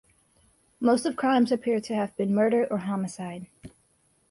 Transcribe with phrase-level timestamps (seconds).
[0.79, 3.45] Most of the crimes appear to have been murder or homicide.